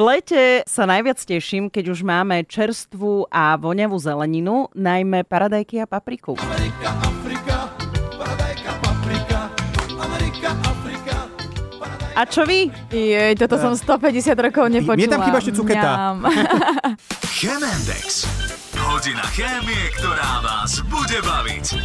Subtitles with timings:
[0.00, 5.84] V lete sa najviac teším, keď už máme čerstvú a voňavú zeleninu, najmä paradajky a
[5.84, 6.40] papriku.
[6.40, 7.56] Amerika, Afrika,
[8.16, 9.40] paradajka, paprika,
[10.00, 11.16] Amerika, Afrika.
[12.16, 12.72] A čo vy?
[12.88, 14.96] Jej, toto som 150 rokov nepočula.
[14.96, 15.92] Mne tam chýba ešte cuketa.
[17.36, 18.24] Chemendex.
[18.80, 21.76] Hodina chémie, ktorá vás bude baviť.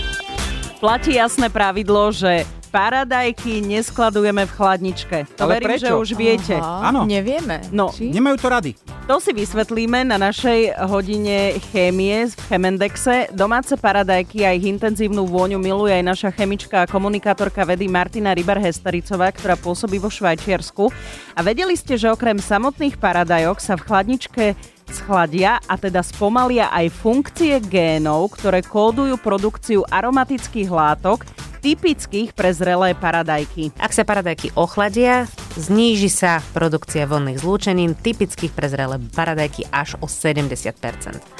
[0.79, 5.17] Platí jasné pravidlo, že paradajky neskladujeme v chladničke.
[5.39, 5.87] To Ale verím, prečo?
[5.87, 6.59] že už viete.
[6.59, 7.07] Áno.
[7.07, 7.63] Nevieme.
[7.71, 7.87] No.
[7.87, 8.11] Či?
[8.11, 8.71] Nemajú to rady.
[9.07, 13.31] To si vysvetlíme na našej hodine chémie v Chemendexe.
[13.31, 19.31] Domáce paradajky a ich intenzívnu vôňu miluje aj naša chemička a komunikátorka vedy Martina Rybar-Hestericová,
[19.31, 20.91] ktorá pôsobí vo Švajčiarsku.
[21.31, 24.45] A vedeli ste, že okrem samotných paradajok sa v chladničke
[24.91, 31.23] schladia a teda spomalia aj funkcie génov, ktoré kódujú produkciu aromatických látok,
[31.65, 33.73] typických pre zrelé paradajky.
[33.81, 35.25] Ak sa paradajky ochladia,
[35.57, 40.77] zníži sa produkcia vonných zlúčenín typických pre zrelé paradajky až o 70%.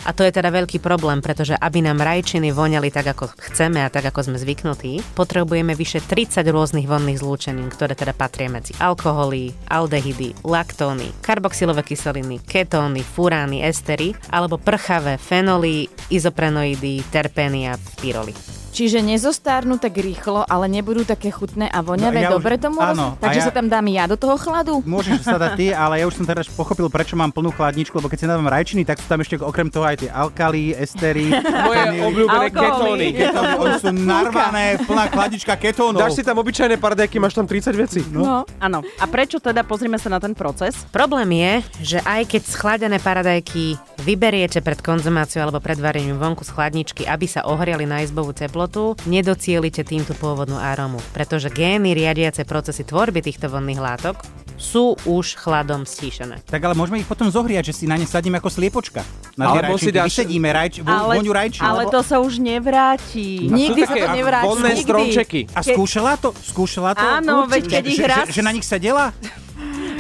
[0.02, 3.94] A to je teda veľký problém, pretože aby nám rajčiny voňali tak, ako chceme a
[3.94, 9.54] tak, ako sme zvyknutí, potrebujeme vyše 30 rôznych vonných zlúčenín, ktoré teda patria medzi alkoholy,
[9.70, 18.65] aldehydy, laktóny, karboxylové kyseliny, ketóny, furány, estery alebo prchavé fenoly, izoprenoidy, terpény a pyroly.
[18.76, 22.20] Čiže nezostárnu tak rýchlo, ale nebudú také chutné a voňavé.
[22.20, 23.24] No, ja už- Dobre tomu áno, roz...
[23.24, 24.84] Takže ja- sa tam dám ja do toho chladu?
[24.84, 28.12] Môžeš sa dať ty, ale ja už som teraz pochopil, prečo mám plnú chladničku, lebo
[28.12, 31.32] keď si dávam rajčiny, tak sú tam ešte okrem toho aj tie alkali, estery,
[31.66, 33.08] Moje obľúbené ketóny.
[33.16, 36.04] ketóny, oni sú narvané, plná chladnička ketónov.
[36.04, 38.04] Dáš si tam obyčajné paradajky, máš tam 30 vecí.
[38.12, 38.44] No.
[38.60, 38.84] Áno.
[39.00, 40.84] A prečo teda, pozrime sa na ten proces.
[40.92, 46.52] Problém je, že aj keď schladené paradajky vyberiete pred konzumáciou alebo pred varením vonku z
[46.52, 48.36] chladničky, aby sa ohriali na izbovú
[48.68, 54.18] teplotu, nedocielite tým tú pôvodnú arómu, pretože gény riadiace procesy tvorby týchto vonných látok
[54.56, 56.42] sú už chladom stíšené.
[56.42, 59.04] Tak ale môžeme ich potom zohriať, že si na ne sadíme ako sliepočka.
[59.36, 61.62] Na Alebo si dáš- vysedíme rajč, vo, voňu rajčín.
[61.62, 63.46] ale to sa už nevráti.
[63.46, 64.48] Nikdy Sú sa to nevráti.
[64.48, 64.82] Vonné Nikdy.
[64.82, 65.42] stromčeky.
[65.52, 66.32] A skúšala to?
[66.34, 67.04] Skúšala to?
[67.04, 69.12] Áno, veď Že- keď ich že, raz- že, že na nich sedela?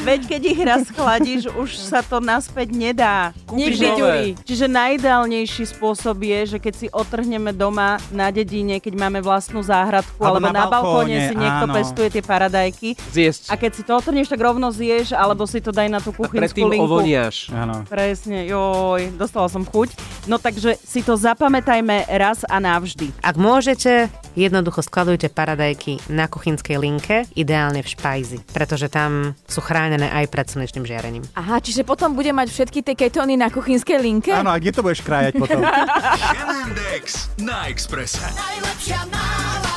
[0.05, 3.33] Veď keď ich raz chladíš, už sa to naspäť nedá.
[3.49, 9.65] Nikdy, Čiže- najideálnejší spôsob je, že keď si otrhneme doma na dedine, keď máme vlastnú
[9.65, 11.73] záhradku, Alebo alebo, na na, balkóne balkóne, si niekto áno.
[11.73, 12.89] pestuje tie paradajky.
[13.09, 13.49] Zjesť.
[13.49, 16.17] A keď si to otrhneš, tak rovno zješ, alebo si to daj na tú A
[16.21, 16.85] kuchynskú predtým linku.
[16.85, 17.49] ovoniaš.
[17.49, 17.81] Áno.
[17.89, 19.89] Presne, joj, dostala som chuť.
[20.29, 23.09] No takže si to zapamätajme raz a navždy.
[23.21, 30.11] Ak môžete, jednoducho skladujte paradajky na kuchynskej linke, ideálne v špajzi, pretože tam sú chránené
[30.11, 31.23] aj pred slnečným žiarením.
[31.39, 34.31] Aha, čiže potom bude mať všetky tie ketóny na kuchynskej linke?
[34.35, 35.63] Áno, a kde to budeš krájať potom?
[37.45, 38.23] Na Exprese.
[38.35, 39.74] Najlepšia náhrada